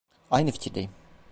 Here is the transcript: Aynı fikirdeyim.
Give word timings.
Aynı 0.31 0.51
fikirdeyim. 0.51 0.91